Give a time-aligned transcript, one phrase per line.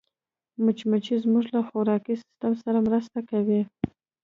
[0.63, 3.61] مچمچۍ زموږ له خوراکي سیسټم سره مرسته کوي